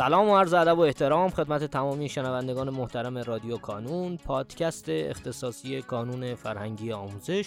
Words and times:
سلام 0.00 0.28
و 0.28 0.36
عرض 0.36 0.54
ادب 0.54 0.78
و 0.78 0.80
احترام 0.80 1.30
خدمت 1.30 1.64
تمامی 1.64 2.08
شنوندگان 2.08 2.70
محترم 2.70 3.18
رادیو 3.18 3.56
کانون 3.56 4.16
پادکست 4.16 4.84
اختصاصی 4.88 5.82
کانون 5.82 6.34
فرهنگی 6.34 6.92
آموزش 6.92 7.46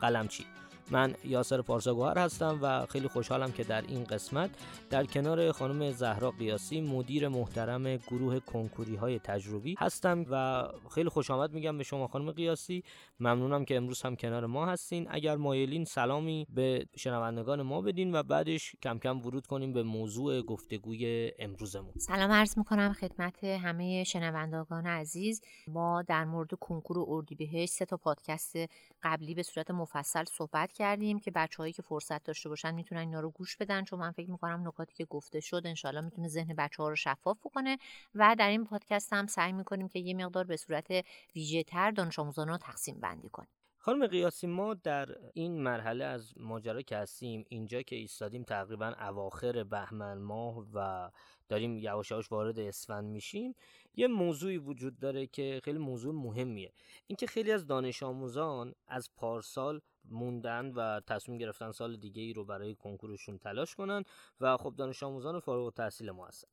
قلمچی. 0.00 0.46
من 0.90 1.14
یاسر 1.24 1.62
پارساگوهر 1.62 2.18
هستم 2.18 2.58
و 2.62 2.86
خیلی 2.86 3.08
خوشحالم 3.08 3.52
که 3.52 3.64
در 3.64 3.82
این 3.82 4.04
قسمت 4.04 4.50
در 4.90 5.04
کنار 5.04 5.52
خانم 5.52 5.90
زهرا 5.90 6.30
قیاسی 6.30 6.80
مدیر 6.80 7.28
محترم 7.28 7.96
گروه 7.96 8.40
کنکوری 8.40 8.96
های 8.96 9.18
تجربی 9.18 9.76
هستم 9.78 10.24
و 10.30 10.64
خیلی 10.94 11.08
خوش 11.08 11.30
آمد 11.30 11.52
میگم 11.52 11.78
به 11.78 11.84
شما 11.84 12.06
خانم 12.06 12.30
قیاسی. 12.30 12.84
ممنونم 13.20 13.64
که 13.64 13.76
امروز 13.76 14.02
هم 14.02 14.16
کنار 14.16 14.46
ما 14.46 14.66
هستین. 14.66 15.06
اگر 15.10 15.36
مایلین 15.36 15.84
سلامی 15.84 16.46
به 16.54 16.86
شنوندگان 16.96 17.62
ما 17.62 17.80
بدین 17.82 18.14
و 18.14 18.22
بعدش 18.22 18.76
کم 18.82 18.98
کم 18.98 19.20
ورود 19.20 19.46
کنیم 19.46 19.72
به 19.72 19.82
موضوع 19.82 20.42
گفتگوی 20.42 21.32
امروزمون. 21.38 21.92
سلام 21.98 22.32
عرض 22.32 22.58
می‌کنم 22.58 22.92
خدمت 22.92 23.44
همه 23.44 24.04
شنوندگان 24.04 24.86
عزیز. 24.86 25.40
ما 25.68 26.02
در 26.02 26.24
مورد 26.24 26.54
کنکور 26.54 27.04
اردیبهشت 27.08 27.72
سه 27.72 27.84
تا 27.84 27.96
پادکست 27.96 28.56
قبلی 29.02 29.34
به 29.34 29.42
صورت 29.42 29.70
مفصل 29.70 30.24
صحبت 30.24 30.72
کردیم 30.80 31.18
که 31.18 31.30
بچههایی 31.30 31.72
که 31.72 31.82
فرصت 31.82 32.24
داشته 32.24 32.48
باشن 32.48 32.74
می‌تونن 32.74 33.00
اینا 33.00 33.20
رو 33.20 33.30
گوش 33.30 33.56
بدن 33.56 33.84
چون 33.84 33.98
من 33.98 34.10
فکر 34.10 34.30
می‌کنم 34.30 34.68
نکاتی 34.68 34.94
که 34.94 35.04
گفته 35.04 35.40
شد 35.40 35.62
انشالله 35.64 36.00
می‌تونه 36.00 36.28
ذهن 36.28 36.54
بچه 36.54 36.82
ها 36.82 36.88
رو 36.88 36.96
شفاف 36.96 37.38
بکنه. 37.38 37.78
و 38.14 38.36
در 38.38 38.48
این 38.48 38.64
پادکست 38.64 39.12
هم 39.12 39.26
سعی 39.26 39.52
می‌کنیم 39.52 39.88
که 39.88 39.98
یه 39.98 40.14
مقدار 40.14 40.44
به 40.44 40.56
صورت 40.56 41.04
ویژه 41.36 41.62
تر 41.62 41.90
دانش 41.90 42.18
آموزان 42.18 42.48
رو 42.48 42.56
تقسیم 42.56 43.00
بندی 43.00 43.28
کنیم. 43.28 43.48
خانم 43.82 44.06
قیاسی 44.06 44.46
ما 44.46 44.74
در 44.74 45.08
این 45.34 45.62
مرحله 45.62 46.04
از 46.04 46.32
ماجرا 46.36 46.82
که 46.82 46.96
هستیم 46.96 47.44
اینجا 47.48 47.82
که 47.82 47.96
ایستادیم 47.96 48.42
تقریبا 48.42 48.94
اواخر 49.00 49.64
بهمن 49.64 50.18
ماه 50.18 50.66
و 50.74 51.10
داریم 51.48 51.78
یواش 51.78 52.10
یواش 52.10 52.32
وارد 52.32 52.58
اسفند 52.58 53.04
میشیم 53.04 53.54
یه 53.94 54.06
موضوعی 54.06 54.58
وجود 54.58 54.98
داره 54.98 55.26
که 55.26 55.60
خیلی 55.64 55.78
موضوع 55.78 56.14
مهمیه. 56.14 56.72
اینکه 57.06 57.26
خیلی 57.26 57.52
از 57.52 57.66
دانش 57.66 58.02
آموزان 58.02 58.74
از 58.88 59.10
پارسال 59.16 59.80
موندن 60.04 60.72
و 60.76 61.00
تصمیم 61.00 61.38
گرفتن 61.38 61.70
سال 61.70 61.96
دیگه 61.96 62.22
ای 62.22 62.32
رو 62.32 62.44
برای 62.44 62.74
کنکورشون 62.74 63.38
تلاش 63.38 63.74
کنن 63.74 64.04
و 64.40 64.56
خب 64.56 64.74
دانش 64.76 65.02
آموزان 65.02 65.40
فارغ 65.40 65.64
التحصیل 65.64 66.10
ما 66.10 66.26
هستن. 66.26 66.48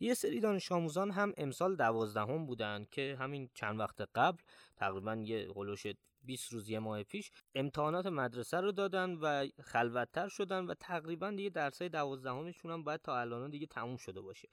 یه 0.00 0.14
سری 0.14 0.40
دانش 0.40 0.72
آموزان 0.72 1.10
هم 1.10 1.32
امسال 1.36 1.76
دوازدهم 1.76 2.46
بودن 2.46 2.86
که 2.90 3.16
همین 3.20 3.50
چند 3.54 3.80
وقت 3.80 4.00
قبل 4.14 4.42
تقریبا 4.76 5.14
یه 5.14 5.46
قلوش 5.46 5.86
20 6.24 6.52
روز 6.52 6.68
یه 6.68 6.78
ماه 6.78 7.02
پیش 7.02 7.30
امتحانات 7.54 8.06
مدرسه 8.06 8.60
رو 8.60 8.72
دادن 8.72 9.14
و 9.14 9.46
خلوتتر 9.64 10.28
شدن 10.28 10.66
و 10.66 10.74
تقریبا 10.74 11.30
دیگه 11.30 11.50
درسای 11.50 11.88
دوازدهمشون 11.88 12.70
هم 12.70 12.84
باید 12.84 13.00
تا 13.00 13.20
الان 13.20 13.50
دیگه 13.50 13.66
تموم 13.66 13.96
شده 13.96 14.20
باشه. 14.20 14.48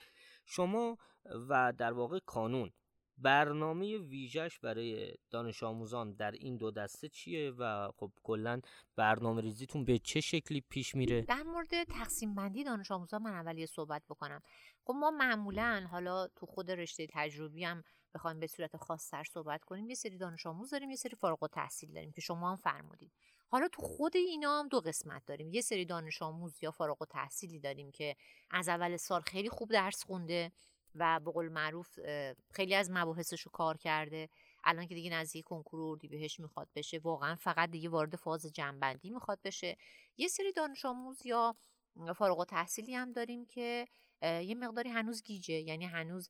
شما 0.46 0.98
و 1.50 1.74
در 1.78 1.94
واقع 1.94 2.20
کانون 2.20 2.72
برنامه 3.22 3.98
ویژش 3.98 4.60
برای 4.60 5.14
دانش 5.30 5.64
آموزان 5.64 6.14
در 6.14 6.32
این 6.32 6.58
دو 6.58 6.72
دسته 6.72 7.10
چیه؟ 7.10 7.52
و 7.52 7.92
خب 7.98 8.12
کلا 8.24 8.62
برنامه 8.96 9.42
ریزیتون 9.42 9.86
به 9.86 9.98
چه 9.98 10.22
شکلی 10.22 10.62
پیش 10.62 10.96
میره؟ 10.96 11.22
در 11.22 11.44
مورد 11.44 11.84
تقسیم 11.84 12.36
بندی 12.36 12.64
دانش 12.64 12.92
آموزان 12.92 13.22
من 13.22 13.34
اولی 13.34 13.66
صحبت 13.66 14.04
بکنم. 14.10 14.42
خب 14.84 14.94
ما 14.94 15.12
معمولا 15.12 15.88
حالا 15.92 16.28
تو 16.28 16.46
خود 16.46 16.72
رشته 16.72 17.08
تجربی 17.10 17.64
هم 17.64 17.84
بخوایم 18.14 18.40
به 18.40 18.48
صورت 18.48 18.78
خاص 18.78 19.10
تر 19.10 19.24
صحبت 19.24 19.64
کنیم 19.64 19.90
یه 19.90 19.96
سری 19.96 20.18
دانش 20.18 20.46
آموز 20.46 20.70
داریم 20.70 20.90
یه 20.90 20.96
سری 20.96 21.16
فارغ 21.16 21.44
التحصیل 21.44 21.94
داریم 21.94 22.12
که 22.12 22.22
شما 22.22 22.50
هم 22.50 22.56
فرمودید. 22.56 23.12
حالا 23.48 23.68
تو 23.68 23.82
خود 23.82 24.18
اینا 24.18 24.60
هم 24.60 24.68
دو 24.68 24.80
قسمت 24.80 25.26
داریم. 25.26 25.50
یه 25.54 25.62
سری 25.62 25.86
دانش 25.86 26.22
آموز 26.22 26.64
یا 26.64 26.72
فارغ 26.72 27.02
التحصیلی 27.02 27.60
داریم 27.60 27.92
که 27.92 28.16
از 28.52 28.70
اول 28.70 28.98
سال 28.98 29.22
خیلی 29.22 29.50
خوب 29.50 29.72
درس 29.72 30.04
خونده. 30.04 30.52
و 31.00 31.20
به 31.20 31.32
قول 31.32 31.50
معروف 31.50 32.00
خیلی 32.52 32.76
از 32.76 32.92
مباحثش 32.92 33.42
رو 33.42 33.52
کار 33.52 33.78
کرده. 33.78 34.30
الان 34.64 34.88
که 34.88 34.96
دیگه 34.96 35.10
نزدیک 35.10 35.46
کنکور 35.46 35.82
اردی 35.82 36.08
بهش 36.08 36.40
می‌خواد 36.40 36.68
بشه 36.76 37.00
واقعا 37.00 37.36
فقط 37.36 37.72
دیگه 37.72 37.90
وارد 37.90 38.16
فاز 38.16 38.46
جنبندی 38.46 39.10
می‌خواد 39.10 39.40
بشه. 39.44 39.78
یه 40.18 40.28
سری 40.28 40.52
دانش 40.52 40.86
آموز 40.86 41.26
یا 41.26 41.56
فارغ 42.16 42.46
تحصیلی 42.46 42.96
هم 42.96 43.12
داریم 43.12 43.46
که 43.46 43.88
یه 44.22 44.56
مقداری 44.56 44.90
هنوز 44.90 45.24
گیجه 45.24 45.54
یعنی 45.54 45.86
هنوز 45.86 46.30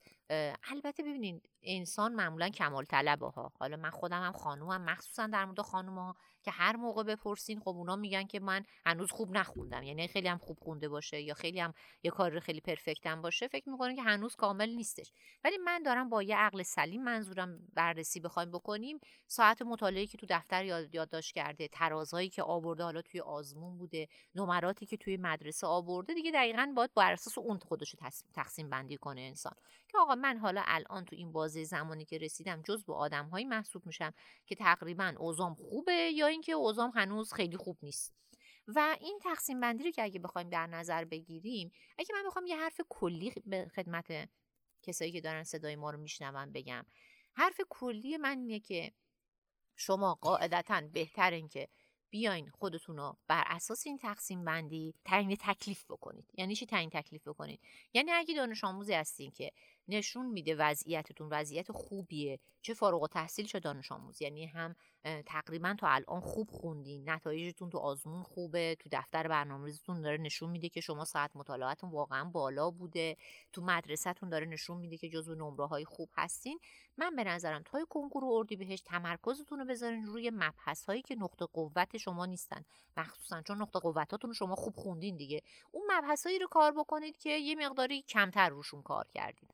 البته 0.64 1.04
ببینید 1.04 1.50
انسان 1.64 2.14
معمولا 2.14 2.50
کمال 2.50 2.86
طلبه 2.86 3.28
ها 3.28 3.52
حالا 3.60 3.78
من 3.78 3.90
خودم 3.90 4.24
هم 4.24 4.32
خانومم 4.32 4.82
مخصوصا 4.82 5.28
در 5.28 5.46
مورد 5.46 5.62
خانوم 5.62 5.98
ها 6.00 6.16
که 6.44 6.52
هر 6.52 6.76
موقع 6.76 7.04
بپرسین 7.04 7.60
خب 7.60 7.70
اونا 7.70 7.96
میگن 7.96 8.24
که 8.24 8.40
من 8.40 8.66
هنوز 8.86 9.12
خوب 9.12 9.38
نخوندم. 9.38 9.84
یعنی 9.84 10.08
خیلی 10.08 10.28
هم 10.28 10.38
خوب 10.38 10.58
خونده 10.62 10.90
باشه 10.90 11.22
یا 11.22 11.34
خیلی 11.34 11.60
هم 11.60 11.74
یه 12.04 12.12
کار 12.12 12.40
خیلی 12.40 12.62
پرفکتم 12.62 13.22
باشه 13.22 13.48
فکر 13.48 13.70
می‌کنن 13.70 13.96
که 13.96 14.02
هنوز 14.02 14.36
کامل 14.36 14.70
نیستش. 14.70 15.12
ولی 15.44 15.58
من 15.58 15.84
دارم 15.84 16.10
با 16.10 16.24
یه 16.24 16.36
عقل 16.36 16.64
سلیم 16.64 17.04
منظورم 17.04 17.60
بررسی 17.74 18.20
بخوایم 18.20 18.52
بکنیم 18.52 19.00
ساعت 19.28 19.62
مطالعه 19.62 20.08
که 20.08 20.18
تو 20.18 20.26
دفتر 20.30 20.66
یاد 20.66 20.96
یادداشت 20.96 21.34
کرده 21.36 21.68
ترازهایی 21.68 22.30
که 22.30 22.44
آورده 22.44 22.84
حالا 22.84 23.02
توی 23.02 23.22
آزمون 23.22 23.78
بوده 23.78 24.08
نمراتی 24.36 24.86
که 24.86 24.98
توی 24.98 25.18
مدرسه 25.18 25.68
آورده 25.68 26.14
دیگه 26.14 26.32
دقیقا 26.32 26.74
باید 26.76 26.94
بر 26.96 27.12
اساس 27.12 27.38
اون 27.38 27.58
خودش 27.80 27.96
تقسیم 28.34 28.70
بندی 28.70 28.98
کنه 28.98 29.22
انسان. 29.22 29.54
که 29.88 29.98
آقا 29.98 30.16
من 30.16 30.38
حالا 30.38 30.64
الان 30.66 31.06
تو 31.06 31.16
این 31.16 31.32
بازه 31.32 31.64
زمانی 31.64 32.06
که 32.06 32.18
رسیدم 32.18 32.62
جز 32.62 32.84
به 32.84 32.94
آدمهایی 32.94 33.46
محسوب 33.46 33.86
میشم 33.86 34.14
که 34.46 34.56
تقریبا 34.56 35.14
اوزام 35.18 35.56
خوبه 35.56 35.94
یا 35.94 36.28
اینکه 36.28 36.52
اوزام 36.52 36.92
هنوز 36.96 37.34
خیلی 37.34 37.58
خوب 37.58 37.78
نیست. 37.82 38.14
و 38.68 38.98
این 39.00 39.20
تقسیم 39.24 39.60
بندی 39.60 39.84
رو 39.84 39.92
که 39.92 40.04
اگه 40.04 40.20
بخوایم 40.20 40.50
در 40.50 40.68
نظر 40.68 41.06
بگیریم 41.06 41.72
اگه 41.98 42.16
من 42.16 42.24
بخوام 42.28 42.46
یه 42.46 42.58
حرف 42.58 42.82
کلی 42.90 43.34
به 43.46 43.68
خدمت 43.76 44.30
کسایی 44.84 45.12
که 45.12 45.22
دارن 45.22 45.44
صدای 45.44 45.76
ما 45.76 45.92
رو 45.92 45.98
میشنون 45.98 46.52
بگم. 46.52 46.86
حرف 47.34 47.62
کلی 47.70 48.18
من 48.18 48.38
اینه 48.40 48.60
که 48.60 48.92
شما 49.76 50.16
قاعدتا 50.22 50.82
بهتر 50.94 51.40
که 51.40 51.68
بیاین 52.10 52.50
خودتون 52.50 52.98
رو 52.98 53.18
بر 53.28 53.44
اساس 53.48 53.88
این 53.88 53.98
تقسیم 53.98 54.46
بندی 54.46 54.94
تعیین 55.06 55.36
تکلیف 55.40 55.84
بکنید. 55.90 56.26
یعنی 56.34 56.56
چی 56.56 56.66
تعیین 56.66 56.90
تکلیف 56.90 57.28
بکنید؟ 57.28 57.60
یعنی 57.94 58.12
اگه 58.12 58.36
دانش 58.36 58.64
آموزی 58.64 58.94
هستین 58.94 59.32
که 59.32 59.52
نشون 59.90 60.26
میده 60.26 60.56
وضعیتتون 60.56 61.30
وضعیت 61.32 61.72
خوبیه. 61.72 62.40
چه 62.62 62.74
فارغ 62.74 63.02
التحصیل 63.02 63.46
چه 63.46 63.60
دانش 63.60 63.92
آموز. 63.92 64.22
یعنی 64.22 64.46
هم 64.46 64.76
تقریبا 65.26 65.76
تا 65.80 65.88
الان 65.88 66.22
خوب 66.22 66.52
خوندین. 66.52 67.10
نتایجتون 67.10 67.70
تو 67.70 67.78
آزمون 67.78 68.24
خوبه. 68.24 68.76
تو 68.80 68.90
دفتر 68.92 69.28
برنامه‌ریزیتون 69.28 70.02
داره 70.02 70.18
نشون 70.18 70.50
میده 70.50 70.70
که 70.70 70.82
شما 70.82 71.06
ساعت 71.06 71.36
مطالعاتون 71.36 71.90
واقعا 71.90 72.24
بالا 72.24 72.72
بوده. 72.72 73.18
تو 73.54 73.62
مدرسهتون 73.62 74.30
داره 74.30 74.46
نشون 74.46 74.78
میده 74.78 74.98
که 74.98 75.10
جزو 75.10 75.36
نمره 75.36 75.66
های 75.66 75.86
خوب 75.86 76.10
هستین. 76.14 76.60
من 76.98 77.16
به 77.16 77.24
نظرم 77.24 77.64
تای 77.64 77.86
کنکور 77.90 78.24
اردی 78.26 78.56
بهش 78.56 78.82
تمرکزتون 78.82 79.60
رو 79.60 79.66
بذارین 79.66 80.06
روی 80.06 80.30
مبحث 80.30 80.86
هایی 80.86 81.02
که 81.02 81.16
نقطه 81.16 81.46
قوت 81.46 81.98
شما 81.98 82.26
نیستن. 82.26 82.66
مخصوصا 82.98 83.42
چون 83.42 83.62
نقطه 83.62 83.80
قوتاتون 83.80 84.34
شما 84.34 84.56
خوب 84.56 84.76
خوندین 84.76 85.18
دیگه. 85.18 85.42
اون 85.72 85.84
مبحث 85.92 86.26
هایی 86.26 86.40
رو 86.40 86.48
کار 86.48 86.72
بکنید 86.72 87.18
که 87.18 87.30
یه 87.30 87.56
مقداری 87.56 88.02
کمتر 88.02 88.50
روشون 88.50 88.82
کار 88.82 89.08
کردین. 89.14 89.50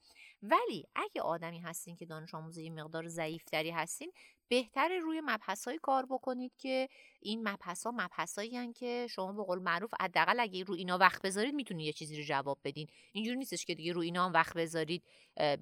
ولی 0.51 0.85
اگه 0.95 1.21
آدمی 1.21 1.59
هستین 1.59 1.95
که 1.95 2.05
دانش 2.05 2.35
آموز 2.35 2.57
یه 2.57 2.69
مقدار 2.69 3.07
ضعیفتری 3.07 3.69
هستین 3.69 4.11
بهتر 4.47 4.97
روی 4.97 5.21
مبحث 5.25 5.67
های 5.67 5.79
کار 5.81 6.05
بکنید 6.05 6.51
که 6.57 6.89
این 7.19 7.47
مبحث 7.47 7.85
ها 7.85 7.91
مبحث 7.91 8.39
که 8.75 9.07
شما 9.09 9.33
به 9.33 9.43
قول 9.43 9.59
معروف 9.59 9.93
حداقل 10.01 10.39
اگه 10.39 10.63
رو 10.63 10.73
اینا 10.73 10.97
وقت 10.97 11.21
بذارید 11.21 11.55
می‌تونید 11.55 11.85
یه 11.85 11.93
چیزی 11.93 12.17
رو 12.17 12.23
جواب 12.23 12.59
بدین. 12.63 12.87
اینجوری 13.11 13.37
نیستش 13.37 13.65
که 13.65 13.75
دیگه 13.75 13.93
رو 13.93 14.01
اینا 14.01 14.25
هم 14.25 14.33
وقت 14.33 14.53
بذارید 14.57 15.03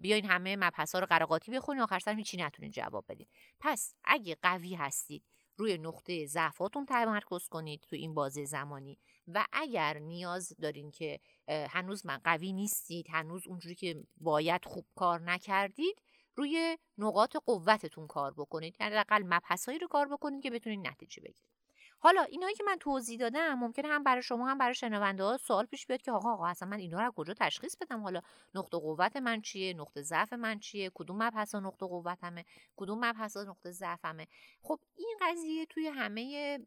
بیاین 0.02 0.26
همه 0.26 0.56
مبحث 0.56 0.96
ها 0.96 1.00
رو 1.00 1.06
قراقاتی 1.06 1.52
بخونید 1.52 1.84
آخر 1.84 2.00
سر 2.00 2.16
هیچی 2.16 2.38
نتونید 2.38 2.72
جواب 2.72 3.06
بدین. 3.10 3.28
پس 3.60 3.96
اگه 4.04 4.38
قوی 4.42 4.76
هستید 4.76 5.24
روی 5.58 5.78
نقطه 5.78 6.26
ضعفاتون 6.26 6.86
تمرکز 6.86 7.48
کنید 7.48 7.82
تو 7.82 7.96
این 7.96 8.14
بازه 8.14 8.46
زمانی. 8.46 8.98
و 9.28 9.46
اگر 9.52 10.00
نیاز 10.00 10.54
دارین 10.62 10.92
که 10.92 11.20
هنوز 11.48 12.06
من 12.06 12.18
قوی 12.24 12.54
نیستید 12.54 13.06
هنوز 13.10 13.48
اونجوری 13.48 13.76
که 13.76 14.04
باید 14.18 14.66
خوب 14.66 14.86
کار 14.96 15.22
نکردید 15.22 16.02
روی 16.36 16.78
نقاط 16.98 17.36
قوتتون 17.46 18.08
کار 18.08 18.34
بکنید. 18.34 18.76
یعنی 18.80 18.96
حداقل 18.96 19.24
مبحثایی 19.26 19.80
رو 19.80 19.88
کار 19.88 20.08
بکنید 20.08 20.44
که 20.44 20.52
بتونید 20.52 20.88
نتیجه 20.88 21.22
بگیرید. 21.22 21.63
حالا 22.04 22.22
اینایی 22.22 22.56
که 22.56 22.64
من 22.64 22.78
توضیح 22.80 23.20
دادم 23.20 23.54
ممکنه 23.54 23.88
هم 23.88 24.04
برای 24.04 24.22
شما 24.22 24.48
هم 24.48 24.58
برای 24.58 24.76
شنونده 24.76 25.24
ها 25.24 25.38
سوال 25.38 25.66
پیش 25.66 25.88
بیاد 25.88 26.02
که 26.02 26.12
آقا 26.12 26.34
آقا 26.34 26.48
اصلا 26.48 26.70
من 26.70 26.80
اینا 26.80 27.02
رو 27.02 27.12
کجا 27.12 27.34
تشخیص 27.34 27.78
بدم؟ 27.78 28.02
حالا 28.02 28.22
نقطه 28.56 28.78
قوت 28.78 29.16
من 29.16 29.42
چیه؟ 29.42 29.74
نقطه 29.74 30.02
ضعف 30.02 30.34
من 30.34 30.60
چیه؟ 30.60 30.92
کدوم 30.94 31.24
مبحث 31.24 31.56
نقطه 31.56 31.86
قوتمه؟ 31.86 32.46
کدوم 32.76 33.06
مبحث 33.06 33.38
نقطه 33.38 33.72
ضعفمه؟ 33.72 34.28
خب 34.62 34.80
این 34.96 35.18
قضیه 35.22 35.66
توی 35.66 35.88
همه 35.88 36.60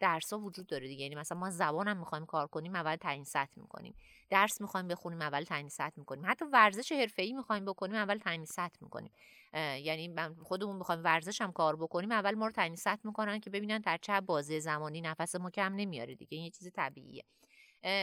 درس 0.00 0.32
ها 0.32 0.38
وجود 0.38 0.66
داره 0.66 0.88
دیگه. 0.88 1.02
یعنی 1.02 1.14
مثلا 1.14 1.38
ما 1.38 1.50
زبانم 1.50 1.96
می‌خوایم 1.96 2.26
کار 2.26 2.46
کنیم 2.46 2.74
اول 2.74 2.96
تعیین 2.96 3.24
سطح 3.24 3.60
می‌کنیم. 3.60 3.94
درس 4.30 4.60
می‌خوایم 4.60 4.88
بخونیم 4.88 5.22
اول 5.22 5.42
تعیین 5.42 5.68
سطح 5.68 5.94
می‌کنیم. 5.96 6.24
حتی 6.26 6.44
ورزش 6.44 6.92
حرفه‌ای 6.92 7.32
می‌خوایم 7.32 7.64
بکنیم 7.64 7.96
اول 7.96 8.18
تعیین 8.18 8.44
سطح 8.44 8.78
می‌کنیم. 8.80 9.12
یعنی 9.54 10.14
خودمون 10.42 10.78
بخوایم 10.78 11.04
ورزش 11.04 11.40
هم 11.40 11.52
کار 11.52 11.76
بکنیم 11.76 12.12
اول 12.12 12.34
ما 12.34 12.46
رو 12.46 12.52
تعیین 12.52 12.76
سطح 12.76 13.00
می‌کنن 13.04 13.40
که 13.40 13.50
ببینن 13.50 13.78
در 13.78 13.98
چه 14.02 14.20
بازه 14.20 14.60
زمانی 14.60 15.00
نفس 15.00 15.34
ما 15.34 15.50
کم 15.50 15.74
نمیاره 15.74 16.14
دیگه. 16.14 16.36
این 16.36 16.44
یه 16.44 16.50
چیز 16.50 16.72
طبیعیه. 16.72 17.24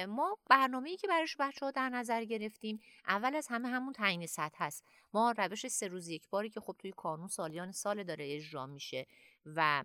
ما 0.08 0.38
برنامه‌ای 0.50 0.98
که 0.98 1.08
براش 1.08 1.36
بچه 1.40 1.66
ها 1.66 1.72
در 1.72 1.90
نظر 1.90 2.24
گرفتیم 2.24 2.80
اول 3.08 3.36
از 3.36 3.48
همه 3.48 3.68
همون 3.68 3.94
تعیین 3.94 4.28
سطح 4.28 4.64
هست. 4.64 4.86
ما 5.14 5.34
روش 5.38 5.68
سه 5.68 5.88
روز 5.88 6.08
یک 6.08 6.30
باری 6.30 6.50
که 6.50 6.60
خب 6.60 6.76
توی 6.80 6.92
کانون 6.92 7.28
سالیان 7.28 7.72
سال 7.72 8.04
داره 8.04 8.36
اجرا 8.36 8.66
میشه 8.66 9.06
و 9.46 9.84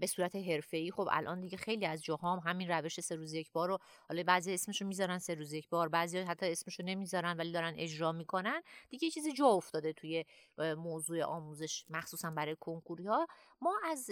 به 0.00 0.06
صورت 0.06 0.36
حرفه‌ای. 0.36 0.90
خب 0.90 1.08
الان 1.12 1.40
دیگه 1.40 1.56
خیلی 1.56 1.86
از 1.86 2.04
جاها 2.04 2.36
هم 2.36 2.50
همین 2.50 2.70
روش 2.70 3.00
سه 3.00 3.16
روز 3.16 3.32
یک 3.32 3.52
بار 3.52 3.68
رو 3.68 3.78
حالا 4.08 4.22
بعضی 4.22 4.54
اسمشو 4.54 4.84
می‌ذارن 4.84 5.18
سه 5.18 5.34
روز 5.34 5.52
یک 5.52 5.68
بار 5.68 5.88
بعضی 5.88 6.18
حتی 6.18 6.52
اسمشو 6.52 6.82
نمی‌ذارن 6.82 7.36
ولی 7.36 7.52
دارن 7.52 7.74
اجرا 7.76 8.12
می‌کنن. 8.12 8.62
دیگه 8.90 9.10
چیزی 9.10 9.32
جا 9.32 9.46
افتاده 9.46 9.92
توی 9.92 10.24
موضوع 10.58 11.22
آموزش 11.22 11.84
مخصوصا 11.88 12.30
برای 12.30 12.56
کنکوری 12.60 13.06
ها 13.06 13.26
ما 13.60 13.80
از 13.84 14.10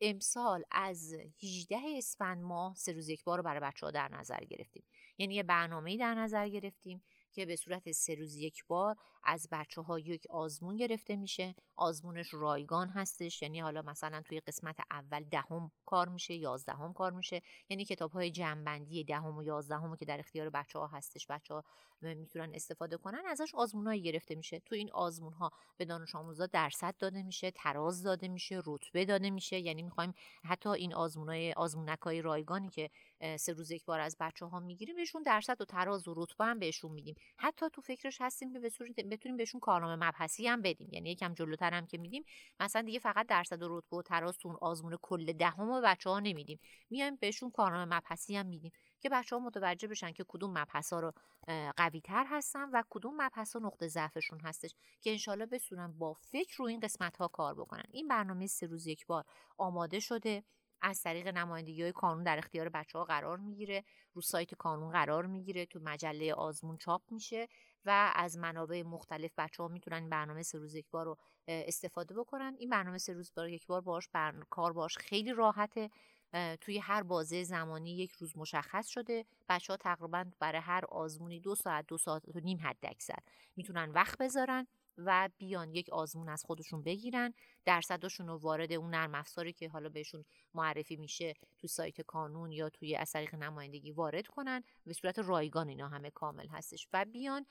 امسال 0.00 0.64
از 0.70 1.14
18 1.42 1.76
اسفند 1.96 2.42
ماه 2.42 2.74
سه 2.74 2.92
روز 2.92 3.08
یک 3.08 3.24
بار 3.24 3.38
رو 3.38 3.44
برای 3.44 3.60
بچه 3.60 3.86
ها 3.86 3.90
در 3.92 4.08
نظر 4.08 4.40
گرفتیم. 4.44 4.84
یعنی 5.18 5.34
یه 5.34 5.42
برنامه 5.42 5.96
در 5.96 6.14
نظر 6.14 6.48
گرفتیم 6.48 7.02
که 7.32 7.46
به 7.46 7.56
صورت 7.56 7.92
سه 7.92 8.14
روز 8.14 8.36
یک 8.36 8.64
بار 8.66 8.96
از 9.24 9.48
بچه 9.52 9.80
ها 9.80 9.98
یک 9.98 10.26
آزمون 10.30 10.76
گرفته 10.76 11.16
میشه. 11.16 11.54
آزمونش 11.76 12.34
رایگان 12.34 12.88
هستش. 12.88 13.42
یعنی 13.42 13.60
حالا 13.60 13.82
مثلا 13.82 14.22
توی 14.22 14.40
قسمت 14.40 14.76
اول 14.90 15.24
دهم 15.24 15.72
کار 15.86 16.08
میشه 16.08 16.34
یازدهم 16.34 16.92
کار 16.92 17.12
میشه. 17.12 17.42
یعنی 17.68 17.84
کتاب 17.84 18.12
های 18.12 18.30
جنبندی 18.30 19.04
دهم 19.04 19.36
و 19.36 19.42
یازدهم 19.42 19.96
که 19.96 20.04
در 20.04 20.18
اختیار 20.18 20.50
بچه 20.50 20.78
ها 20.78 20.86
هستش 20.86 21.26
بچه 21.26 21.54
ها 21.54 21.64
می‌تونن 22.02 22.54
استفاده 22.54 22.96
کنن 22.96 23.22
ازش 23.26 23.54
آزمونهایی 23.54 24.02
گرفته 24.02 24.34
میشه. 24.34 24.60
تو 24.60 24.74
این 24.74 24.92
آزمون 24.92 25.32
ها 25.32 25.50
به 25.76 25.84
دانش 25.84 26.14
آموزا 26.14 26.46
درصد 26.46 26.94
داده 26.98 27.22
میشه 27.22 27.50
تراز 27.50 28.02
داده 28.02 28.28
میشه 28.28 28.62
رتبه 28.66 29.04
داده 29.04 29.30
میشه. 29.30 29.58
یعنی 29.58 29.82
می‌خوایم 29.82 30.14
حتی 30.44 30.68
این 30.68 30.94
آزمونای 30.94 31.52
آزمونک 31.52 31.98
های 31.98 32.22
رایگانی 32.22 32.68
که 32.68 32.90
سه 33.36 33.52
روز 33.52 33.70
یک 33.70 33.84
بار 33.84 34.00
از 34.00 34.16
بچه 34.20 34.46
ها 34.46 34.60
می‌گیریم 34.60 34.96
بهشون 34.96 35.22
درصد 35.22 35.60
و 35.60 35.64
تراز 35.64 36.08
و 36.08 36.14
رتبه 36.16 36.44
هم 36.44 36.58
بهشون 36.58 36.92
میدیم. 36.92 37.14
حتی 37.36 37.66
تو 37.72 37.80
فکرش 37.80 38.20
هستیم 38.20 38.52
که 38.52 39.02
بتونیم 39.16 39.36
بهشون 39.36 39.60
کارنامه 39.60 40.06
مبحثی 40.08 40.46
هم 40.48 40.62
بدیم. 40.62 40.88
یعنی 40.92 41.10
یکم 41.10 41.34
جلوتر 41.34 41.74
هم 41.74 41.86
که 41.86 41.98
میدیم 41.98 42.24
مثلا 42.60 42.82
دیگه 42.82 42.98
فقط 42.98 43.26
درصد 43.26 43.62
و 43.62 43.78
رتبه 43.78 43.96
و 43.96 44.02
تراز 44.02 44.38
آزمون 44.60 44.98
کل 45.02 45.32
دهم 45.32 45.70
و 45.70 45.80
بچه 45.84 46.10
ها 46.10 46.20
نمیدیم. 46.20 46.60
میایم 46.90 47.16
بهشون 47.16 47.50
کارنامه 47.50 47.96
مبحثی 47.96 48.36
هم 48.36 48.46
میدیم 48.46 48.72
که 49.00 49.08
بچه 49.08 49.36
ها 49.36 49.42
متوجه 49.42 49.88
بشن 49.88 50.12
که 50.12 50.24
کدوم 50.28 50.58
مبحث 50.58 50.92
ها 50.92 51.00
رو 51.00 51.12
قوی 51.76 52.00
تر 52.00 52.24
هستن 52.28 52.70
و 52.72 52.82
کدوم 52.90 53.22
مبحث 53.22 53.56
ها 53.56 53.62
نقطه 53.62 53.88
ضعفشون 53.88 54.40
هستش 54.40 54.74
که 55.00 55.10
انشالله 55.10 55.46
بتونن 55.46 55.92
با 55.98 56.12
فکر 56.12 56.56
رو 56.56 56.64
این 56.66 56.80
قسمت 56.80 57.16
ها 57.16 57.28
کار 57.28 57.54
بکنن. 57.54 57.84
این 57.90 58.08
برنامه 58.08 58.46
سه 58.46 58.66
روز 58.66 58.86
یک 58.86 59.06
بار 59.06 59.24
آماده 59.58 60.00
شده. 60.00 60.44
از 60.82 61.02
طریق 61.02 61.28
نمایندگی 61.28 61.82
های 61.82 61.92
کانون 61.92 62.24
در 62.24 62.38
اختیار 62.38 62.68
بچه 62.68 62.98
ها 62.98 63.04
قرار 63.04 63.38
می‌گیره. 63.38 63.84
رو 64.12 64.22
سایت 64.22 64.54
کانون 64.54 64.92
قرار 64.92 65.26
می‌گیره. 65.26 65.66
تو 65.66 65.80
مجله 65.82 66.34
آزمون 66.34 66.76
چاپ 66.76 67.02
میشه. 67.10 67.48
و 67.86 68.12
از 68.14 68.38
منابع 68.38 68.82
مختلف 68.82 69.32
بچه 69.38 69.62
ها 69.62 69.68
می‌تونن 69.68 70.08
برنامه 70.08 70.42
سه 70.42 70.58
روز 70.58 70.74
یک 70.74 70.90
بار 70.90 71.04
رو 71.04 71.18
استفاده 71.48 72.14
بکنن. 72.14 72.54
این 72.58 72.70
برنامه 72.70 72.98
سه 72.98 73.12
روز 73.12 73.32
بار 73.36 73.48
یک 73.48 73.66
بار 73.66 73.80
باش 73.80 74.08
کار 74.50 74.72
باش 74.72 74.98
خیلی 74.98 75.32
راحته. 75.32 75.90
توی 76.60 76.78
هر 76.78 77.02
بازه 77.02 77.42
زمانی 77.42 77.96
یک 77.96 78.12
روز 78.12 78.38
مشخص 78.38 78.86
شده. 78.86 79.24
بچه 79.48 79.72
ها 79.72 79.76
تقریبا 79.76 80.24
برای 80.38 80.60
هر 80.60 80.84
آزمونی 80.84 81.40
دو 81.40 81.54
ساعت 81.54 81.86
دو 81.86 81.98
ساعت 81.98 82.22
و 82.36 82.40
نیم 82.40 82.58
حد 82.62 82.78
اکثر 82.82 83.18
می‌تونن 83.56 83.90
وقت 83.90 84.18
بذارن. 84.18 84.66
و 84.98 85.28
بیان 85.38 85.70
یک 85.70 85.88
آزمون 85.90 86.28
از 86.28 86.44
خودشون 86.44 86.82
بگیرن 86.82 87.34
درصدشون 87.64 88.26
رو 88.26 88.36
وارد 88.36 88.72
اون 88.72 88.90
نرم 88.90 89.14
افزاری 89.14 89.52
که 89.52 89.68
حالا 89.68 89.88
بهشون 89.88 90.24
معرفی 90.54 90.96
میشه 90.96 91.34
تو 91.58 91.66
سایت 91.68 92.00
کانون 92.00 92.52
یا 92.52 92.68
توی 92.68 92.96
از 92.96 93.12
طریق 93.12 93.34
نمایندگی 93.34 93.90
وارد 93.90 94.26
کنن 94.26 94.62
به 94.86 94.92
صورت 94.92 95.18
رایگان 95.18 95.68
اینا 95.68 95.88
همه 95.88 96.10
کامل 96.10 96.48
هستش 96.48 96.88
و 96.92 97.04
بیان 97.04 97.46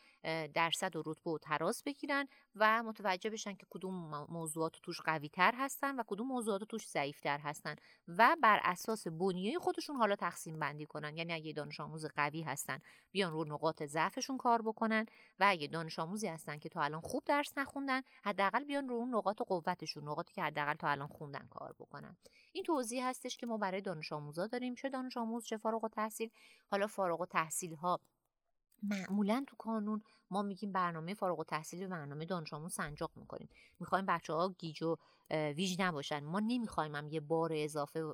درصد 0.53 0.95
و 0.95 1.03
رتبه 1.05 1.31
و 1.31 1.37
تراز 1.37 1.83
بگیرن 1.85 2.27
و 2.55 2.83
متوجه 2.83 3.29
بشن 3.29 3.53
که 3.53 3.65
کدوم 3.69 4.25
موضوعات 4.29 4.79
توش 4.83 5.01
قوی 5.01 5.29
تر 5.29 5.53
هستن 5.57 5.95
و 5.95 6.03
کدوم 6.07 6.27
موضوعات 6.27 6.63
توش 6.63 6.87
ضعیف 6.87 7.19
تر 7.19 7.39
هستن 7.39 7.75
و 8.07 8.35
بر 8.43 8.59
اساس 8.63 9.07
بنیه 9.07 9.59
خودشون 9.59 9.95
حالا 9.95 10.15
تقسیم 10.15 10.59
بندی 10.59 10.85
کنن. 10.85 11.17
یعنی 11.17 11.33
اگه 11.33 11.53
دانش 11.53 11.79
آموز 11.79 12.05
قوی 12.05 12.41
هستن 12.41 12.79
بیان 13.11 13.31
رو 13.33 13.45
نقاط 13.45 13.83
ضعفشون 13.83 14.37
کار 14.37 14.61
بکنن 14.61 15.05
و 15.39 15.45
اگه 15.47 15.67
دانش 15.67 15.99
آموزی 15.99 16.27
هستن 16.27 16.57
که 16.59 16.69
تا 16.69 16.81
الان 16.81 17.01
خوب 17.01 17.23
درس 17.33 17.57
نخوندن 17.57 18.01
حداقل 18.23 18.63
بیان 18.63 18.89
رو 18.89 18.95
اون 18.95 19.15
نقاط 19.15 19.41
قوتشون 19.41 20.03
نقاطی 20.09 20.33
که 20.33 20.43
حداقل 20.43 20.73
تا 20.73 20.87
الان 20.87 21.07
خوندن 21.07 21.47
کار 21.49 21.75
بکنن. 21.79 22.17
این 22.51 22.63
توضیح 22.63 23.07
هستش 23.07 23.37
که 23.37 23.45
ما 23.45 23.57
برای 23.57 23.81
دانش 23.81 24.13
آموزا 24.13 24.47
داریم 24.47 24.75
چه 24.75 24.89
دانش 24.89 25.17
آموز 25.17 25.45
چه 25.45 25.57
فارغ 25.57 25.83
التحصیل. 25.83 26.29
حالا 26.67 26.87
فارغ 26.87 27.21
التحصیل 27.21 27.75
ها 27.75 27.99
معمولا 28.83 29.43
تو 29.47 29.55
کانون 29.55 30.01
ما 30.31 30.41
میگیم 30.41 30.71
برنامه 30.71 31.13
فارغ 31.13 31.39
التحصیل 31.39 31.85
و 31.85 31.87
برنامه 31.87 32.25
دانش 32.25 32.53
آموز 32.53 32.73
سنجاق 32.73 33.11
می‌کنیم. 33.15 33.49
می‌خوایم 33.79 34.05
بچه 34.05 34.33
ها 34.33 34.55
گیج 34.57 34.83
و 34.83 34.97
ویژ 35.31 35.79
نباشن. 35.79 36.23
ما 36.23 36.39
نمی‌خوایم 36.39 36.95
هم 36.95 37.07
یه 37.07 37.19
بار 37.19 37.51
اضافه 37.53 38.13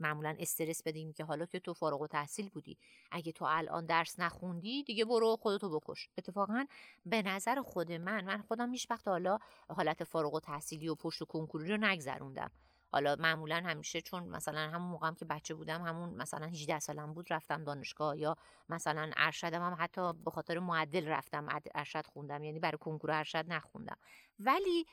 معمولا 0.00 0.36
استرس 0.38 0.82
بدیم 0.82 1.12
که 1.12 1.24
حالا 1.24 1.46
که 1.46 1.60
تو 1.60 1.74
فارغ 1.74 2.00
و 2.00 2.06
تحصیل 2.06 2.48
بودی. 2.48 2.78
اگه 3.10 3.32
تو 3.32 3.44
الان 3.48 3.86
درس 3.86 4.20
نخوندی 4.20 4.82
دیگه 4.82 5.04
برو 5.04 5.36
خودتو 5.36 5.80
بکش. 5.80 6.08
اتفاقا 6.18 6.64
به 7.06 7.22
نظر 7.22 7.62
خود 7.62 7.92
من 7.92 8.24
من 8.24 8.42
خودم 8.42 8.72
هیچ 8.72 8.90
وقت 8.90 9.08
حالا 9.08 9.38
حالت 9.68 10.04
فارغ 10.04 10.34
و 10.34 10.40
تحصیلی 10.40 10.88
و 10.88 10.94
پشت 10.94 11.22
و 11.22 11.24
کنکوری 11.24 11.68
رو 11.68 11.76
نگذروندم. 11.76 12.50
حالا 12.94 13.16
معمولا 13.18 13.62
همیشه 13.66 14.00
چون 14.00 14.22
مثلا 14.22 14.58
همون 14.58 14.88
موقعم 14.90 15.14
که 15.14 15.24
بچه 15.24 15.54
بودم 15.54 15.82
همون 15.82 16.08
مثلا 16.08 16.46
18 16.46 16.78
سالم 16.78 17.14
بود 17.14 17.32
رفتم 17.32 17.64
دانشگاه 17.64 18.18
یا 18.18 18.36
مثلا 18.68 19.10
ارشدم 19.16 19.62
هم 19.62 19.76
حتی 19.80 20.12
به 20.12 20.30
خاطر 20.30 20.58
معدل 20.58 21.08
رفتم 21.08 21.60
ارشد 21.74 22.06
خوندم 22.06 22.44
یعنی 22.44 22.58
برای 22.58 22.78
کنکور 22.78 23.10
ارشد 23.10 23.44
نخوندم. 23.48 23.96
ولی 24.38 24.86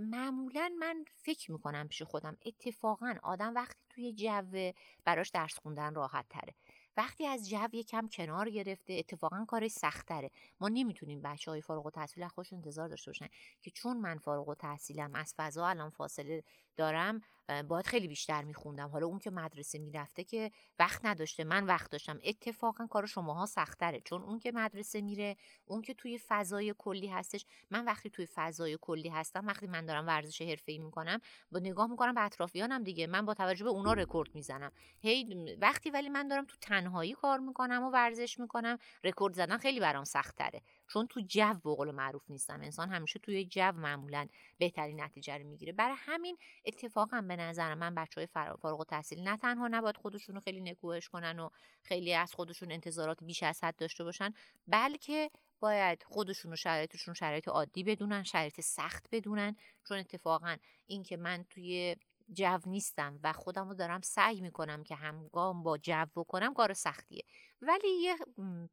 معمولا 0.00 0.72
من 0.78 1.04
فکر 1.16 1.52
می‌کنم 1.52 1.88
پیش 1.88 2.02
خودم 2.02 2.36
اتفاقا 2.46 3.14
آدم 3.22 3.54
وقتی 3.54 3.78
توی 3.88 4.12
جو 4.12 4.72
براش 5.04 5.30
درس 5.30 5.58
خوندن 5.58 5.94
راحت 5.94 6.26
تره. 6.30 6.54
وقتی 6.96 7.26
از 7.26 7.48
جو 7.48 7.68
یکم 7.72 8.08
کنار 8.08 8.50
گرفته 8.50 8.92
اتفاقا 8.92 9.44
کارش 9.44 9.70
سختره 9.70 10.30
ما 10.60 10.68
نمی‌تونیم 10.68 11.22
بچه 11.22 11.50
های 11.50 11.60
فارغ 11.60 11.86
و 11.86 11.90
تحصیل 11.90 12.28
خودشون 12.28 12.58
انتظار 12.58 12.88
داشته 12.88 13.10
باشن 13.10 13.28
که 13.62 13.70
چون 13.70 13.96
من 13.96 14.18
فارغ 14.18 14.48
و 14.48 14.54
تحصیلم 14.54 15.14
از 15.14 15.34
فضا 15.36 15.66
الان 15.66 15.90
فاصله 15.90 16.42
دارم 16.76 17.20
باید 17.68 17.86
خیلی 17.86 18.08
بیشتر 18.08 18.44
میخوندم. 18.44 18.88
حالا 18.88 19.06
اون 19.06 19.18
که 19.18 19.30
مدرسه 19.30 19.78
می‌رفته 19.78 20.24
که 20.24 20.50
وقت 20.78 21.06
نداشته 21.06 21.44
من 21.44 21.66
وقت 21.66 21.90
داشتم. 21.90 22.18
اتفاقا 22.24 22.86
کار 22.86 23.06
شماها 23.06 23.46
سختره. 23.46 24.00
چون 24.00 24.22
اون 24.22 24.38
که 24.38 24.52
مدرسه 24.52 25.00
میره 25.00 25.36
اون 25.64 25.82
که 25.82 25.94
توی 25.94 26.18
فضای 26.28 26.74
کلی 26.78 27.06
هستش 27.06 27.46
من 27.70 27.84
وقتی 27.84 28.10
توی 28.10 28.26
فضای 28.26 28.78
کلی 28.80 29.08
هستم 29.08 29.46
وقتی 29.46 29.66
من 29.66 29.86
دارم 29.86 30.06
ورزش 30.06 30.42
حرفه‌ای 30.42 30.78
می‌کنم 30.78 31.20
با 31.52 31.58
نگاه 31.58 31.90
می‌کنم 31.90 32.14
به 32.14 32.24
اطرافیانم 32.24 32.82
دیگه. 32.82 33.06
من 33.06 33.26
با 33.26 33.34
توجه 33.34 33.64
به 33.64 33.70
اونا 33.70 33.92
رکورد 33.92 34.34
می‌زنم. 34.34 34.72
هی 35.00 35.56
وقتی 35.60 35.90
ولی 35.90 36.08
من 36.08 36.28
دارم 36.28 36.44
تو 36.44 36.56
تنهایی 36.60 37.12
کار 37.12 37.38
می‌کنم 37.38 37.82
و 37.82 37.90
ورزش 37.90 38.40
می‌کنم 38.40 38.78
رکورد 39.04 39.34
زدن 39.34 39.56
خیلی 39.56 39.80
برام 39.80 40.04
سختره. 40.04 40.62
چون 40.88 41.06
تو 41.06 41.20
جو 41.20 41.54
به 41.64 41.74
قول 41.74 41.90
معروف 41.90 42.30
نیستم. 42.30 42.60
انسان 42.60 42.88
همیشه 42.88 43.18
توی 43.18 43.44
جو 43.44 43.72
معمولا 43.72 44.26
بهترین 44.58 45.00
نتیجه 45.00 45.38
رو 45.38 45.44
می‌گیره. 45.44 45.72
برای 45.72 45.96
همین 45.98 46.36
اتفاقا 46.64 47.20
به 47.20 47.36
نظر 47.36 47.74
من 47.74 47.94
بچه 47.94 48.20
های 48.20 48.26
فارغ 48.26 48.64
التحصیل 48.64 49.28
نه 49.28 49.36
تنها 49.36 49.68
نباید 49.68 49.96
خودشون 49.96 50.34
رو 50.34 50.40
خیلی 50.40 50.60
نکوهش 50.60 51.08
کنن 51.08 51.38
و 51.38 51.48
خیلی 51.82 52.14
از 52.14 52.34
خودشون 52.34 52.72
انتظارات 52.72 53.24
بیش 53.24 53.42
از 53.42 53.64
حد 53.64 53.76
داشته 53.76 54.04
باشن 54.04 54.34
بلکه 54.68 55.30
باید 55.60 56.02
خودشون 56.02 56.52
و 56.52 56.56
شرایطشون 56.56 57.14
شرایط 57.14 57.48
عادی 57.48 57.84
بدونن 57.84 58.22
شرایط 58.22 58.60
سخت 58.60 59.06
بدونن. 59.12 59.56
چون 59.88 59.98
اتفاقا 59.98 60.56
این 60.86 61.02
که 61.02 61.16
من 61.16 61.44
توی 61.50 61.96
جو 62.32 62.58
نیستم 62.66 63.20
و 63.22 63.32
خودم 63.32 63.68
رو 63.68 63.74
دارم 63.74 64.00
سعی 64.00 64.40
می‌کنم 64.40 64.82
که 64.82 64.94
همگام 64.94 65.62
با 65.62 65.78
جو 65.78 66.24
کنم 66.28 66.54
کار 66.54 66.72
سختیه. 66.72 67.22
ولی 67.62 67.88
یه 67.88 68.16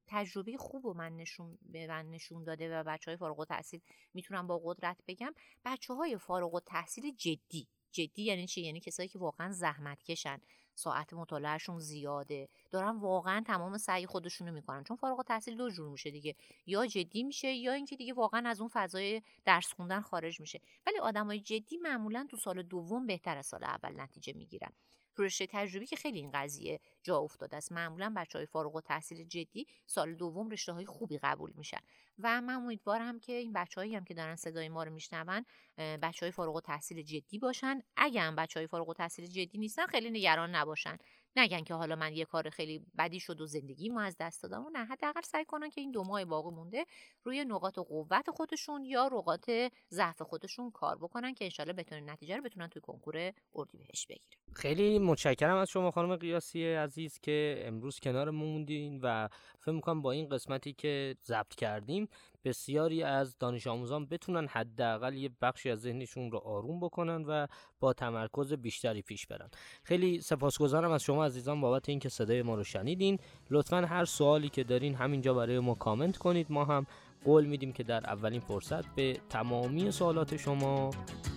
تجربه 0.07 0.57
خوب 0.57 0.85
و 0.85 0.93
من 0.93 1.15
نشون 1.15 1.57
به 1.62 1.88
من 1.88 2.09
نشون 2.09 2.43
داده 2.43 2.79
و 2.79 2.83
بچه 2.83 3.12
های 3.12 3.17
فارغ 3.17 3.39
التحصیل 3.39 3.81
می‌تونم 4.13 4.47
با 4.47 4.62
قدرت 4.63 4.97
بگم 5.07 5.33
بچه 5.65 5.93
های 5.93 6.17
فارغ 6.17 6.55
التحصیل 6.55 7.15
جدی. 7.15 7.67
جدی 7.91 8.24
یعنی 8.24 8.47
چی؟ 8.47 8.62
یعنی 8.62 8.79
کسایی 8.79 9.09
که 9.09 9.19
واقعا 9.19 9.51
زحمت 9.51 10.03
کشن. 10.03 10.41
ساعت 10.75 11.13
مطالعهشون 11.13 11.79
زیاده. 11.79 12.50
دارن 12.72 12.98
واقعا 12.98 13.44
تمام 13.48 13.77
سعی 13.77 14.05
خودشونو 14.05 14.51
می‌کنن. 14.51 14.84
چون 14.84 14.98
فارغ 14.98 15.20
التحصیل 15.20 15.58
دو 15.58 15.70
جور 15.70 15.89
میشه 15.89 16.12
دیگه. 16.12 16.36
یا 16.65 16.86
جدی 16.86 17.24
میشه 17.24 17.53
یا 17.53 17.74
اینکه 17.74 17.96
دیگه 17.96 18.13
واقعا 18.13 18.50
از 18.50 18.60
اون 18.60 18.70
فضای 18.74 19.22
درس 19.46 19.74
خوندن 19.74 20.01
خارج 20.01 20.39
میشه. 20.39 20.62
ولی 20.88 21.00
آدمای 21.00 21.39
جدی 21.39 21.77
معمولا 21.77 22.27
تو 22.29 22.38
سال 22.38 22.63
دوم 22.63 23.08
بهتر 23.08 23.38
از 23.38 23.46
سال 23.46 23.63
اول 23.63 24.01
نتیجه 24.01 24.34
می‌گیرن. 24.34 24.72
رشته 25.19 25.48
تجربی 25.50 25.86
که 25.86 25.95
خیلی 25.95 26.19
این 26.19 26.31
قضیه 26.34 26.79
جا 27.03 27.17
افتاده 27.17 27.57
است. 27.57 27.72
معمولا 27.72 28.13
بچه 28.17 28.39
های 28.39 28.45
فارغ 28.45 28.75
و 28.75 28.81
تحصیل 28.81 29.24
جدی 29.24 29.67
سال 29.86 30.13
دوم 30.13 30.50
رشته 30.50 30.74
های 30.74 30.86
خوبی 30.86 31.17
قبول 31.17 31.51
میشن 31.55 31.79
و 32.19 32.41
من 32.41 32.53
امیدوارم 32.53 33.19
که 33.19 33.34
این 33.34 33.53
بچههایی 33.53 33.95
هم 33.95 34.03
که 34.03 34.13
دارن 34.13 34.36
صدای 34.36 34.69
ما 34.69 34.84
رو 34.84 34.91
میشنون 34.91 35.45
بچه 35.77 36.25
های 36.25 36.31
فارغ 36.31 36.55
و 36.55 36.62
تحصیل 36.62 37.01
جدی 37.01 37.39
باشن. 37.39 37.81
اگه 37.98 38.22
هم 38.22 38.36
بچه 38.36 38.60
های 38.60 38.67
فارغ 38.67 38.89
و 38.89 38.93
تحصیل 38.93 39.25
جدی 39.25 39.57
نیستن 39.57 39.86
خیلی 39.86 40.10
نگران 40.10 40.55
نباشن. 40.55 40.98
نگن 41.38 41.63
که 41.63 41.74
حالا 41.74 41.96
من 41.96 42.13
یه 42.13 42.25
کار 42.25 42.50
خیلی 42.50 42.86
بدی 42.98 43.20
شد 43.20 43.42
و 43.42 43.46
زندگی 43.46 43.89
ما 43.89 44.01
از 44.01 44.15
دست 44.20 44.44
دادم 44.44 44.65
و 44.65 44.70
نه 44.70 44.86
حداقل 44.86 45.22
سعی 45.22 45.46
کنن 45.46 45.70
که 45.70 45.82
این 45.82 45.92
دو 45.92 46.04
ماه 46.04 46.25
باقی 46.25 46.50
مونده 46.50 46.86
روی 47.24 47.46
نقاط 47.46 47.80
قوت 47.80 48.30
خودشون 48.30 48.86
یا 48.86 49.10
نقاط 49.13 49.50
ضعف 49.89 50.22
خودشون 50.22 50.72
کار 50.72 50.98
بکنن 50.98 51.34
که 51.34 51.46
انشالله 51.46 51.74
بتونن 51.74 52.10
نتیجه 52.10 52.36
رو 52.36 52.44
بتونن 52.44 52.68
توی 52.68 52.82
کنکور 52.82 53.34
اردیبهشت 53.56 54.08
بگیرن. 54.08 54.42
خیلی 54.54 55.00
متشکرم 55.00 55.58
از 55.58 55.70
شما 55.70 55.92
خانم 55.92 56.15
قیاسی 56.15 56.74
عزیز 56.74 57.20
که 57.20 57.63
امروز 57.65 58.00
کنار 58.00 58.30
موندین 58.30 59.00
و 59.04 59.27
فکر 59.60 59.72
می‌کنم 59.72 60.01
با 60.01 60.12
این 60.12 60.30
قسمتی 60.30 60.74
که 60.74 61.15
ضبط 61.25 61.56
کردیم 61.56 62.08
بسیاری 62.46 63.04
از 63.04 63.38
دانش 63.38 63.68
آموزان 63.68 64.06
بتونن 64.06 64.48
حداقل 64.48 65.14
یه 65.14 65.30
بخشی 65.42 65.70
از 65.70 65.80
ذهنشون 65.80 66.32
رو 66.32 66.38
آروم 66.38 66.80
بکنن 66.80 67.25
و 67.28 67.48
با 67.80 67.94
تمرکز 67.94 68.54
بیشتری 68.54 69.02
پیش 69.02 69.28
برن. 69.28 69.50
خیلی 69.84 70.22
سپاسگزارم 70.22 70.92
از 70.92 71.04
شما 71.04 71.25
عزیزان 71.25 71.62
بابت 71.62 71.90
اینکه 71.90 72.10
صدای 72.10 72.42
ما 72.42 72.56
رو 72.56 72.64
شنیدین. 72.64 73.20
لطفا 73.50 73.78
هر 73.78 74.06
سوالی 74.06 74.50
که 74.50 74.64
دارین 74.64 74.96
همینجا 74.96 75.34
برای 75.34 75.60
ما 75.60 75.74
کامنت 75.74 76.18
کنید. 76.18 76.48
ما 76.50 76.66
هم 76.66 76.86
قول 77.25 77.46
میدیم 77.46 77.74
که 77.74 77.84
در 77.84 78.06
اولین 78.06 78.40
فرصت 78.40 78.96
به 78.96 79.20
تمامی 79.30 79.92
سوالات 79.92 80.38
شما 80.38 80.90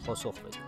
پاسخ 0.06 0.40
بدیم. 0.40 0.67